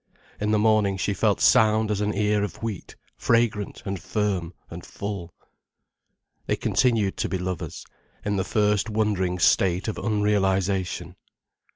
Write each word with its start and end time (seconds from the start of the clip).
In 0.39 0.49
the 0.49 0.57
morning 0.57 0.97
she 0.97 1.13
felt 1.13 1.39
sound 1.39 1.91
as 1.91 2.01
an 2.01 2.11
ear 2.15 2.43
of 2.43 2.63
wheat, 2.63 2.95
fragrant 3.17 3.83
and 3.85 4.01
firm 4.01 4.51
and 4.67 4.83
full. 4.83 5.31
They 6.47 6.55
continued 6.55 7.17
to 7.17 7.29
be 7.29 7.37
lovers, 7.37 7.85
in 8.25 8.35
the 8.35 8.43
first 8.43 8.89
wondering 8.89 9.37
state 9.37 9.87
of 9.87 9.97
unrealization. 9.99 11.17